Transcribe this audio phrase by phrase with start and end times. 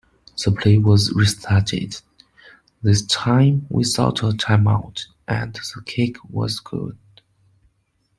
[0.43, 2.01] The play was restarted,
[2.81, 6.97] this time without a timeout, and the kick was good.